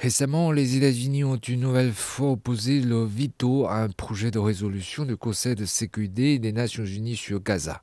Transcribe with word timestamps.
Récemment, 0.00 0.50
les 0.50 0.78
États-Unis 0.78 1.24
ont 1.24 1.36
une 1.36 1.60
nouvelle 1.60 1.92
fois 1.92 2.30
opposé 2.30 2.80
le 2.80 3.04
veto 3.04 3.66
à 3.66 3.82
un 3.82 3.90
projet 3.90 4.30
de 4.30 4.38
résolution 4.38 5.04
du 5.04 5.14
Conseil 5.14 5.54
de 5.54 5.66
sécurité 5.66 6.38
des 6.38 6.52
Nations 6.52 6.86
Unies 6.86 7.16
sur 7.16 7.42
Gaza. 7.42 7.82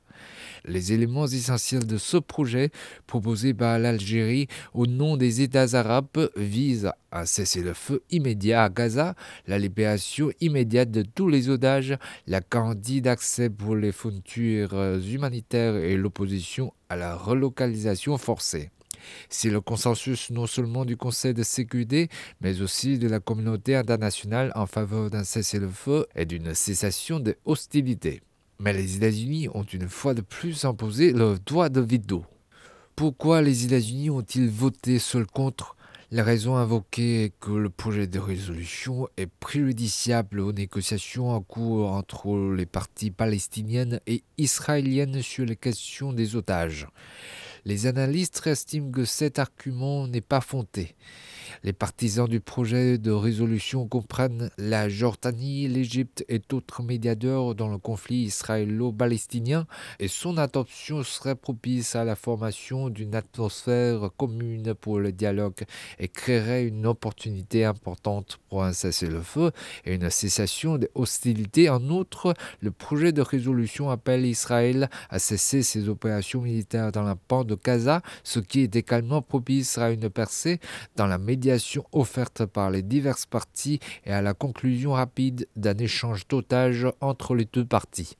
Les 0.64 0.92
éléments 0.92 1.28
essentiels 1.28 1.86
de 1.86 1.96
ce 1.96 2.16
projet, 2.16 2.70
proposé 3.06 3.54
par 3.54 3.78
l'Algérie 3.78 4.48
au 4.74 4.88
nom 4.88 5.16
des 5.16 5.42
États 5.42 5.78
arabes, 5.78 6.28
visent 6.34 6.90
à 7.12 7.24
cesser 7.24 7.62
le 7.62 7.72
feu 7.72 8.02
immédiat 8.10 8.64
à 8.64 8.68
Gaza, 8.68 9.14
la 9.46 9.60
libération 9.60 10.32
immédiate 10.40 10.90
de 10.90 11.02
tous 11.02 11.28
les 11.28 11.48
otages, 11.48 11.96
la 12.26 12.40
garantie 12.40 13.00
d'accès 13.00 13.48
pour 13.48 13.76
les 13.76 13.92
fournitures 13.92 14.74
humanitaires 15.08 15.76
et 15.76 15.96
l'opposition 15.96 16.74
à 16.88 16.96
la 16.96 17.14
relocalisation 17.14 18.18
forcée. 18.18 18.70
C'est 19.28 19.50
le 19.50 19.60
consensus 19.60 20.30
non 20.30 20.46
seulement 20.46 20.84
du 20.84 20.96
Conseil 20.96 21.34
de 21.34 21.42
sécurité, 21.42 22.08
mais 22.40 22.60
aussi 22.60 22.98
de 22.98 23.08
la 23.08 23.20
communauté 23.20 23.76
internationale 23.76 24.52
en 24.54 24.66
faveur 24.66 25.10
d'un 25.10 25.24
cessez-le-feu 25.24 26.06
et 26.14 26.24
d'une 26.24 26.54
cessation 26.54 27.20
des 27.20 27.36
hostilités. 27.44 28.20
Mais 28.60 28.72
les 28.72 28.96
États-Unis 28.96 29.48
ont 29.54 29.62
une 29.62 29.88
fois 29.88 30.14
de 30.14 30.20
plus 30.20 30.64
imposé 30.64 31.12
leur 31.12 31.38
droit 31.38 31.68
de 31.68 31.80
veto. 31.80 32.24
Pourquoi 32.96 33.42
les 33.42 33.64
États-Unis 33.64 34.10
ont-ils 34.10 34.48
voté 34.48 34.98
seul 34.98 35.26
contre? 35.26 35.76
La 36.10 36.24
raison 36.24 36.56
invoquée 36.56 37.24
est 37.24 37.32
que 37.38 37.50
le 37.50 37.68
projet 37.68 38.06
de 38.06 38.18
résolution 38.18 39.08
est 39.18 39.26
préjudiciable 39.26 40.40
aux 40.40 40.52
négociations 40.52 41.32
en 41.32 41.42
cours 41.42 41.92
entre 41.92 42.54
les 42.56 42.64
parties 42.64 43.10
palestiniennes 43.10 44.00
et 44.06 44.22
israéliennes 44.38 45.20
sur 45.20 45.44
les 45.44 45.54
questions 45.54 46.14
des 46.14 46.34
otages. 46.34 46.88
Les 47.64 47.86
analystes 47.86 48.46
estiment 48.46 48.90
que 48.90 49.04
cet 49.04 49.38
argument 49.38 50.06
n'est 50.06 50.20
pas 50.20 50.40
fondé. 50.40 50.94
Les 51.62 51.72
partisans 51.72 52.28
du 52.28 52.40
projet 52.40 52.98
de 52.98 53.10
résolution 53.10 53.86
comprennent 53.86 54.50
la 54.58 54.88
Jordanie, 54.88 55.68
l'Égypte 55.68 56.24
et 56.28 56.40
d'autres 56.48 56.82
médiateurs 56.82 57.54
dans 57.54 57.68
le 57.68 57.78
conflit 57.78 58.22
israélo-palestinien 58.22 59.66
et 59.98 60.08
son 60.08 60.38
adoption 60.38 61.02
serait 61.02 61.34
propice 61.34 61.96
à 61.96 62.04
la 62.04 62.16
formation 62.16 62.88
d'une 62.88 63.14
atmosphère 63.14 64.10
commune 64.16 64.74
pour 64.74 64.98
le 64.98 65.12
dialogue 65.12 65.64
et 65.98 66.08
créerait 66.08 66.64
une 66.64 66.86
opportunité 66.86 67.64
importante 67.64 68.38
pour 68.48 68.64
un 68.64 68.72
cessez-le-feu 68.72 69.52
et 69.84 69.94
une 69.94 70.10
cessation 70.10 70.78
des 70.78 70.90
hostilités. 70.94 71.68
En 71.68 71.82
outre, 71.88 72.34
le 72.60 72.70
projet 72.70 73.12
de 73.12 73.22
résolution 73.22 73.90
appelle 73.90 74.26
Israël 74.26 74.88
à 75.10 75.18
cesser 75.18 75.62
ses 75.62 75.88
opérations 75.88 76.40
militaires 76.40 76.92
dans 76.92 77.02
la 77.02 77.16
bande 77.28 77.48
de 77.48 77.58
Gaza, 77.62 78.02
ce 78.22 78.40
qui 78.40 78.60
est 78.60 78.76
également 78.76 79.22
propice 79.22 79.78
à 79.78 79.90
une 79.90 80.10
percée 80.10 80.60
dans 80.96 81.06
la 81.06 81.18
médiation 81.38 81.84
offerte 81.92 82.46
par 82.46 82.68
les 82.68 82.82
diverses 82.82 83.24
parties 83.24 83.78
et 84.04 84.12
à 84.12 84.20
la 84.22 84.34
conclusion 84.34 84.94
rapide 84.94 85.46
d'un 85.54 85.78
échange 85.78 86.26
d'otages 86.26 86.88
entre 87.00 87.36
les 87.36 87.44
deux 87.44 87.64
parties. 87.64 88.16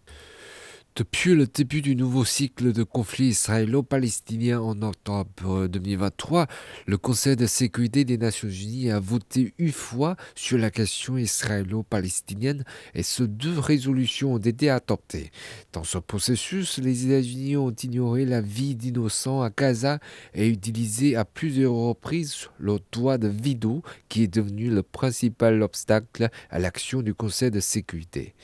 Depuis 0.98 1.36
le 1.36 1.46
début 1.46 1.80
du 1.80 1.94
nouveau 1.94 2.24
cycle 2.24 2.72
de 2.72 2.82
conflit 2.82 3.28
israélo-palestinien 3.28 4.60
en 4.60 4.82
octobre 4.82 5.68
2023, 5.68 6.48
le 6.88 6.98
Conseil 6.98 7.36
de 7.36 7.46
sécurité 7.46 8.04
des 8.04 8.18
Nations 8.18 8.48
Unies 8.48 8.90
a 8.90 8.98
voté 8.98 9.54
une 9.58 9.70
fois 9.70 10.16
sur 10.34 10.58
la 10.58 10.72
question 10.72 11.16
israélo-palestinienne 11.16 12.64
et 12.96 13.04
ces 13.04 13.28
deux 13.28 13.60
résolutions 13.60 14.34
ont 14.34 14.38
été 14.38 14.70
adoptées. 14.70 15.30
Dans 15.72 15.84
ce 15.84 15.98
processus, 15.98 16.78
les 16.78 17.06
États-Unis 17.06 17.56
ont 17.56 17.70
ignoré 17.70 18.24
la 18.24 18.40
vie 18.40 18.74
d'innocents 18.74 19.40
à 19.40 19.50
Gaza 19.50 20.00
et 20.34 20.48
utilisé 20.48 21.14
à 21.14 21.24
plusieurs 21.24 21.74
reprises 21.74 22.48
le 22.58 22.78
droit 22.90 23.18
de 23.18 23.28
veto 23.28 23.84
qui 24.08 24.24
est 24.24 24.34
devenu 24.34 24.68
le 24.68 24.82
principal 24.82 25.62
obstacle 25.62 26.28
à 26.50 26.58
l'action 26.58 27.02
du 27.02 27.14
Conseil 27.14 27.52
de 27.52 27.60
sécurité. 27.60 28.34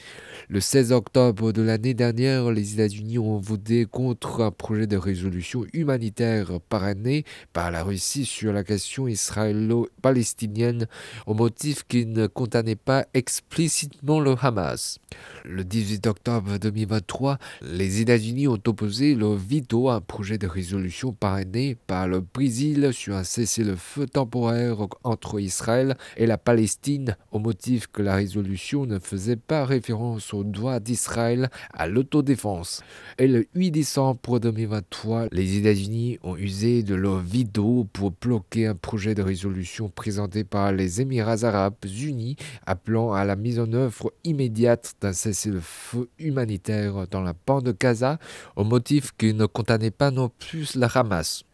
Le 0.48 0.60
16 0.60 0.92
octobre 0.92 1.50
de 1.50 1.62
l'année 1.62 1.94
dernière, 1.94 2.43
les 2.50 2.74
États-Unis 2.74 3.18
ont 3.18 3.38
voté 3.38 3.84
contre 3.84 4.42
un 4.42 4.50
projet 4.50 4.86
de 4.86 4.96
résolution 4.96 5.64
humanitaire 5.72 6.60
parrainé 6.68 7.24
par 7.52 7.70
la 7.70 7.82
Russie 7.82 8.24
sur 8.24 8.52
la 8.52 8.64
question 8.64 9.08
israélo-palestinienne 9.08 10.86
au 11.26 11.34
motif 11.34 11.84
qu'il 11.84 12.12
ne 12.12 12.26
contenait 12.26 12.76
pas 12.76 13.06
explicitement 13.14 14.20
le 14.20 14.34
Hamas. 14.40 14.98
Le 15.44 15.64
18 15.64 16.06
octobre 16.06 16.58
2023, 16.58 17.38
les 17.62 18.00
États-Unis 18.00 18.48
ont 18.48 18.60
opposé 18.66 19.14
le 19.14 19.34
veto 19.34 19.88
à 19.88 19.96
un 19.96 20.00
projet 20.00 20.38
de 20.38 20.46
résolution 20.46 21.12
parrainé 21.12 21.76
par 21.86 22.08
le 22.08 22.20
Brésil 22.20 22.90
sur 22.92 23.14
un 23.14 23.24
cessez-le-feu 23.24 24.06
temporaire 24.06 24.86
entre 25.02 25.40
Israël 25.40 25.96
et 26.16 26.26
la 26.26 26.38
Palestine 26.38 27.16
au 27.32 27.38
motif 27.38 27.86
que 27.86 28.02
la 28.02 28.14
résolution 28.14 28.86
ne 28.86 28.98
faisait 28.98 29.36
pas 29.36 29.64
référence 29.64 30.34
au 30.34 30.44
droit 30.44 30.80
d'Israël 30.80 31.50
à 31.72 31.86
l'autodéfense. 31.86 32.33
Et 33.18 33.26
le 33.26 33.46
8 33.54 33.70
décembre 33.70 34.38
2023, 34.38 35.28
les 35.30 35.58
États-Unis 35.58 36.18
ont 36.22 36.36
usé 36.36 36.82
de 36.82 36.94
leur 36.94 37.18
veto 37.18 37.86
pour 37.92 38.10
bloquer 38.10 38.66
un 38.66 38.74
projet 38.74 39.14
de 39.14 39.22
résolution 39.22 39.88
présenté 39.88 40.44
par 40.44 40.72
les 40.72 41.00
Émirats 41.00 41.44
arabes 41.44 41.74
unis 41.84 42.36
appelant 42.66 43.12
à 43.12 43.24
la 43.24 43.36
mise 43.36 43.58
en 43.60 43.72
œuvre 43.72 44.12
immédiate 44.24 44.94
d'un 45.00 45.12
cessez-le-feu 45.12 46.08
humanitaire 46.18 47.06
dans 47.10 47.22
la 47.22 47.34
bande 47.46 47.64
de 47.64 47.72
Gaza 47.72 48.18
au 48.56 48.64
motif 48.64 49.12
qu'il 49.16 49.36
ne 49.36 49.46
contenait 49.46 49.90
pas 49.90 50.10
non 50.10 50.28
plus 50.28 50.74
la 50.76 50.86
Hamas. 50.86 51.44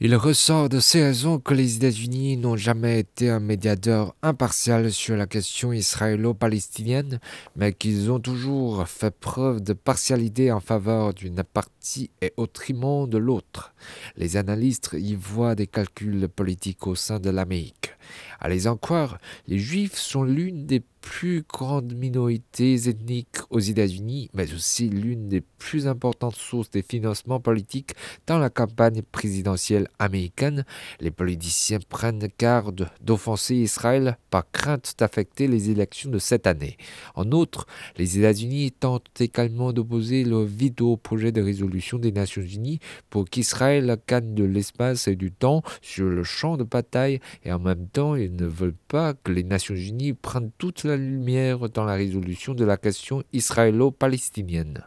Il 0.00 0.14
ressort 0.14 0.68
de 0.68 0.78
ces 0.78 1.02
raisons 1.02 1.40
que 1.40 1.54
les 1.54 1.78
États-Unis 1.78 2.36
n'ont 2.36 2.56
jamais 2.56 3.00
été 3.00 3.30
un 3.30 3.40
médiateur 3.40 4.14
impartial 4.22 4.92
sur 4.92 5.16
la 5.16 5.26
question 5.26 5.72
israélo-palestinienne, 5.72 7.18
mais 7.56 7.72
qu'ils 7.72 8.08
ont 8.12 8.20
toujours 8.20 8.86
fait 8.86 9.10
preuve 9.10 9.60
de 9.60 9.72
partialité 9.72 10.52
en 10.52 10.60
faveur 10.60 11.14
d'une 11.14 11.42
partie 11.42 12.10
et 12.22 12.32
au 12.36 12.46
détriment 12.46 13.08
de 13.08 13.18
l'autre. 13.18 13.74
Les 14.16 14.36
analystes 14.36 14.90
y 14.92 15.16
voient 15.16 15.56
des 15.56 15.66
calculs 15.66 16.28
politiques 16.28 16.86
au 16.86 16.94
sein 16.94 17.18
de 17.18 17.30
l'Amérique. 17.30 17.90
À 18.38 18.48
les 18.48 18.68
en 18.68 18.76
croire, 18.76 19.18
les 19.46 19.58
Juifs 19.58 19.96
sont 19.96 20.22
l'une 20.22 20.66
des 20.66 20.82
plus 21.00 21.44
grandes 21.48 21.94
minorités 21.94 22.88
ethniques 22.88 23.38
aux 23.50 23.58
États-Unis, 23.58 24.30
mais 24.34 24.52
aussi 24.52 24.88
l'une 24.88 25.28
des 25.28 25.40
plus 25.40 25.86
importantes 25.86 26.36
sources 26.36 26.70
de 26.70 26.82
financement 26.82 27.40
politique 27.40 27.94
dans 28.26 28.38
la 28.38 28.50
campagne 28.50 29.02
présidentielle 29.02 29.88
américaine. 29.98 30.64
Les 31.00 31.10
politiciens 31.10 31.78
prennent 31.88 32.28
garde 32.38 32.90
d'offenser 33.00 33.54
Israël 33.54 34.18
par 34.30 34.50
crainte 34.50 34.94
d'affecter 34.98 35.48
les 35.48 35.70
élections 35.70 36.10
de 36.10 36.18
cette 36.18 36.46
année. 36.46 36.76
En 37.14 37.30
outre, 37.32 37.66
les 37.96 38.18
États-Unis 38.18 38.72
tentent 38.72 39.20
également 39.20 39.72
d'opposer 39.72 40.24
le 40.24 40.44
veto 40.44 40.92
au 40.92 40.96
projet 40.96 41.32
de 41.32 41.42
résolution 41.42 41.98
des 41.98 42.12
Nations 42.12 42.42
Unies 42.42 42.80
pour 43.10 43.24
qu'Israël 43.24 43.96
gagne 44.06 44.34
de 44.34 44.44
l'espace 44.44 45.08
et 45.08 45.16
du 45.16 45.32
temps 45.32 45.62
sur 45.80 46.06
le 46.06 46.24
champ 46.24 46.56
de 46.56 46.64
bataille 46.64 47.20
et 47.44 47.52
en 47.52 47.58
même 47.58 47.88
temps 47.88 48.14
ne 48.28 48.46
veulent 48.46 48.74
pas 48.88 49.14
que 49.14 49.32
les 49.32 49.44
Nations 49.44 49.74
Unies 49.74 50.12
prennent 50.12 50.50
toute 50.58 50.84
la 50.84 50.96
lumière 50.96 51.68
dans 51.68 51.84
la 51.84 51.94
résolution 51.94 52.54
de 52.54 52.64
la 52.64 52.76
question 52.76 53.22
israélo-palestinienne. 53.32 54.84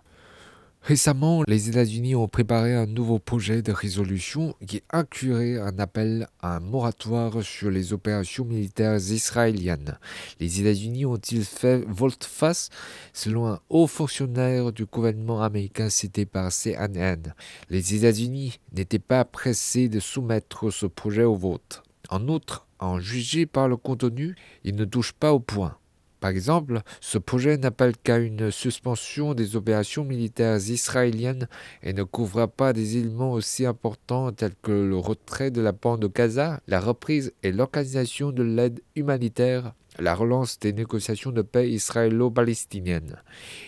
Récemment, 0.84 1.44
les 1.48 1.70
États-Unis 1.70 2.16
ont 2.16 2.28
préparé 2.28 2.74
un 2.74 2.88
nouveau 2.88 3.20
projet 3.20 3.62
de 3.62 3.72
résolution 3.72 4.56
qui 4.66 4.82
inclurait 4.90 5.60
un 5.60 5.78
appel 5.78 6.28
à 6.42 6.56
un 6.56 6.60
moratoire 6.60 7.44
sur 7.44 7.70
les 7.70 7.94
opérations 7.94 8.46
militaires 8.46 8.96
israéliennes. 8.96 10.00
Les 10.40 10.60
États-Unis 10.60 11.06
ont-ils 11.06 11.46
fait 11.46 11.86
volte-face? 11.88 12.70
Selon 13.14 13.48
un 13.48 13.60
haut 13.70 13.86
fonctionnaire 13.86 14.72
du 14.72 14.86
gouvernement 14.86 15.44
américain 15.44 15.90
cité 15.90 16.26
par 16.26 16.52
CNN, 16.52 17.36
les 17.70 17.94
États-Unis 17.94 18.60
n'étaient 18.74 18.98
pas 18.98 19.24
pressés 19.24 19.88
de 19.88 20.00
soumettre 20.00 20.72
ce 20.72 20.88
projet 20.88 21.24
au 21.24 21.36
vote. 21.36 21.84
En 22.10 22.28
outre, 22.28 22.66
en 22.82 23.00
juger 23.00 23.46
par 23.46 23.70
le 23.70 23.78
contenu, 23.78 24.36
il 24.64 24.76
ne 24.76 24.86
touche 24.86 25.14
pas 25.14 25.32
au 25.32 25.40
point. 25.40 25.78
Par 26.20 26.30
exemple, 26.30 26.82
ce 27.00 27.18
projet 27.18 27.58
n'appelle 27.58 27.98
qu'à 27.98 28.20
une 28.20 28.52
suspension 28.52 29.34
des 29.34 29.56
opérations 29.56 30.04
militaires 30.04 30.58
israéliennes 30.58 31.48
et 31.82 31.94
ne 31.94 32.04
couvre 32.04 32.46
pas 32.46 32.74
des 32.74 32.98
éléments 32.98 33.32
aussi 33.32 33.66
importants 33.66 34.32
tels 34.32 34.54
que 34.62 34.72
le 34.72 34.98
retrait 34.98 35.50
de 35.50 35.62
la 35.62 35.72
bande 35.72 36.04
de 36.04 36.08
Gaza, 36.08 36.60
la 36.68 36.80
reprise 36.80 37.34
et 37.42 37.52
l'organisation 37.52 38.32
de 38.32 38.44
l'aide 38.44 38.82
humanitaire, 38.96 39.74
la 39.98 40.14
relance 40.14 40.60
des 40.60 40.74
négociations 40.74 41.32
de 41.32 41.42
paix 41.42 41.72
israélo-palestiniennes. 41.72 43.18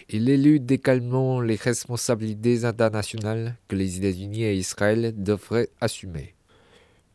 Il 0.10 0.30
élude 0.30 0.72
également 0.72 1.42
les 1.42 1.56
responsabilités 1.56 2.66
internationales 2.66 3.58
que 3.68 3.76
les 3.76 3.98
États-Unis 3.98 4.44
et 4.44 4.56
Israël 4.56 5.16
devraient 5.18 5.70
assumer. 5.82 6.36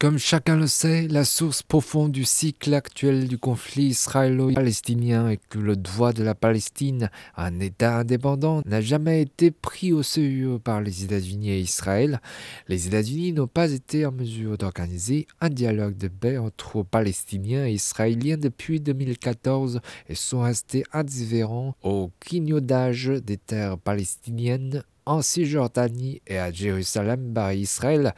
Comme 0.01 0.19
chacun 0.19 0.55
le 0.55 0.69
sait, 0.69 1.09
la 1.09 1.25
source 1.25 1.65
profonde 1.65 2.13
du 2.13 2.25
cycle 2.25 2.73
actuel 2.73 3.27
du 3.27 3.37
conflit 3.37 3.87
israélo-palestinien 3.87 5.31
est 5.31 5.41
que 5.49 5.59
le 5.59 5.75
droit 5.75 6.13
de 6.13 6.23
la 6.23 6.37
Palestine 6.37 7.11
à 7.35 7.47
un 7.47 7.59
État 7.59 7.99
indépendant 7.99 8.63
n'a 8.65 8.81
jamais 8.81 9.23
été 9.23 9.51
pris 9.51 9.93
au 9.93 10.05
sérieux 10.05 10.61
par 10.61 10.83
les 10.83 11.03
États-Unis 11.03 11.51
et 11.51 11.59
Israël. 11.59 12.21
Les 12.69 12.87
États-Unis 12.87 13.33
n'ont 13.33 13.49
pas 13.49 13.73
été 13.73 14.07
en 14.07 14.13
mesure 14.13 14.57
d'organiser 14.57 15.27
un 15.41 15.49
dialogue 15.49 15.97
de 15.97 16.07
paix 16.07 16.39
entre 16.39 16.85
Palestiniens 16.85 17.67
et 17.67 17.73
Israéliens 17.73 18.39
depuis 18.39 18.79
2014 18.79 19.81
et 20.09 20.15
sont 20.15 20.43
restés 20.43 20.85
indifférents 20.93 21.75
au 21.83 22.13
clignodage 22.21 23.09
des 23.09 23.37
terres 23.37 23.79
palestiniennes 23.79 24.85
en 25.09 25.23
Cisjordanie 25.23 26.21
et 26.27 26.39
à 26.39 26.53
Jérusalem 26.53 27.33
par 27.33 27.53
Israël. 27.55 28.15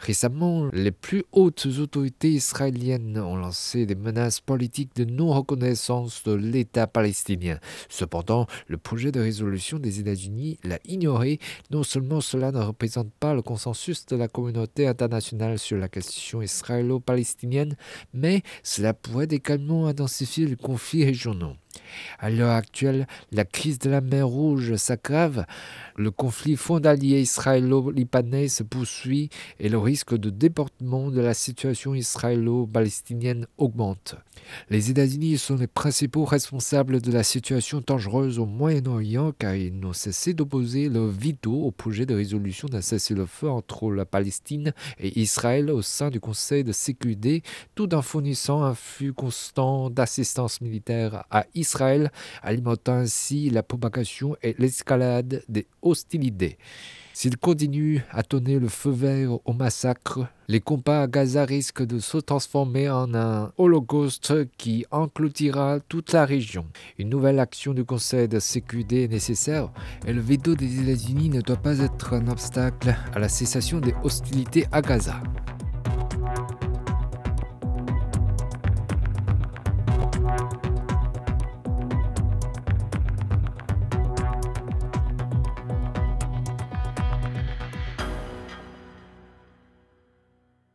Récemment, 0.00 0.68
les 0.72 0.90
plus 0.90 1.24
hautes 1.30 1.66
autorités 1.78 2.30
israéliennes 2.30 3.16
ont 3.18 3.36
lancé 3.36 3.86
des 3.86 3.94
menaces 3.94 4.40
politiques 4.40 4.96
de 4.96 5.04
non-reconnaissance 5.04 6.24
de 6.24 6.32
l'État 6.32 6.88
palestinien. 6.88 7.58
Cependant, 7.88 8.48
le 8.66 8.76
projet 8.76 9.12
de 9.12 9.20
résolution 9.20 9.78
des 9.78 10.00
États-Unis 10.00 10.58
l'a 10.64 10.80
ignoré. 10.84 11.38
Non 11.70 11.84
seulement 11.84 12.20
cela 12.20 12.50
ne 12.50 12.60
représente 12.60 13.12
pas 13.12 13.34
le 13.34 13.42
consensus 13.42 14.04
de 14.06 14.16
la 14.16 14.26
communauté 14.26 14.88
internationale 14.88 15.60
sur 15.60 15.78
la 15.78 15.88
question 15.88 16.42
israélo-palestinienne, 16.42 17.76
mais 18.12 18.42
cela 18.64 18.94
pourrait 18.94 19.28
également 19.30 19.86
intensifier 19.86 20.46
le 20.46 20.56
conflit 20.56 21.04
régional. 21.04 21.56
À 22.18 22.30
l'heure 22.30 22.52
actuelle, 22.52 23.06
la 23.30 23.44
crise 23.44 23.78
de 23.78 23.90
la 23.90 24.00
mer 24.00 24.26
Rouge 24.26 24.76
s'aggrave, 24.76 25.44
le 25.96 26.10
conflit 26.10 26.56
frontalier 26.56 27.20
israélo-libanais 27.20 28.48
se 28.48 28.62
poursuit 28.62 29.28
et 29.58 29.68
le 29.68 29.78
risque 29.78 30.16
de 30.16 30.30
déportement 30.30 31.10
de 31.10 31.20
la 31.20 31.34
situation 31.34 31.94
israélo-palestinienne 31.94 33.46
augmente. 33.58 34.16
Les 34.70 34.90
États-Unis 34.90 35.38
sont 35.38 35.56
les 35.56 35.66
principaux 35.66 36.24
responsables 36.24 37.00
de 37.00 37.12
la 37.12 37.22
situation 37.22 37.82
dangereuse 37.86 38.38
au 38.38 38.46
Moyen-Orient 38.46 39.32
car 39.38 39.54
ils 39.54 39.78
n'ont 39.78 39.92
cessé 39.92 40.34
d'opposer 40.34 40.88
leur 40.88 41.08
veto 41.08 41.52
au 41.52 41.70
projet 41.70 42.06
de 42.06 42.14
résolution 42.14 42.68
d'un 42.68 42.80
cessez-le-feu 42.80 43.50
entre 43.50 43.90
la 43.90 44.04
Palestine 44.04 44.72
et 44.98 45.20
Israël 45.20 45.70
au 45.70 45.82
sein 45.82 46.10
du 46.10 46.20
Conseil 46.20 46.64
de 46.64 46.72
sécurité, 46.72 47.42
tout 47.74 47.94
en 47.94 48.02
fournissant 48.02 48.62
un 48.62 48.74
flux 48.74 49.12
constant 49.12 49.90
d'assistance 49.90 50.60
militaire 50.60 51.24
à 51.30 51.46
Israël, 51.54 51.71
alimentant 52.42 52.94
ainsi 52.94 53.50
la 53.50 53.62
propagation 53.62 54.36
et 54.42 54.54
l'escalade 54.58 55.42
des 55.48 55.66
hostilités. 55.82 56.58
S'il 57.14 57.36
continue 57.36 58.02
à 58.10 58.22
donner 58.22 58.58
le 58.58 58.68
feu 58.68 58.90
vert 58.90 59.38
au 59.44 59.52
massacre, 59.52 60.26
les 60.48 60.60
combats 60.60 61.02
à 61.02 61.06
Gaza 61.06 61.44
risquent 61.44 61.84
de 61.84 61.98
se 61.98 62.16
transformer 62.16 62.88
en 62.88 63.14
un 63.14 63.52
holocauste 63.58 64.48
qui 64.56 64.86
encloutira 64.90 65.80
toute 65.88 66.12
la 66.12 66.24
région. 66.24 66.66
Une 66.98 67.10
nouvelle 67.10 67.38
action 67.38 67.74
du 67.74 67.84
Conseil 67.84 68.28
de 68.28 68.38
sécurité 68.38 69.04
est 69.04 69.08
nécessaire 69.08 69.70
et 70.06 70.12
le 70.14 70.22
veto 70.22 70.54
des 70.54 70.80
États-Unis 70.80 71.28
ne 71.28 71.42
doit 71.42 71.56
pas 71.56 71.80
être 71.80 72.14
un 72.14 72.28
obstacle 72.28 72.96
à 73.14 73.18
la 73.18 73.28
cessation 73.28 73.78
des 73.78 73.94
hostilités 74.02 74.64
à 74.72 74.80
Gaza. 74.80 75.20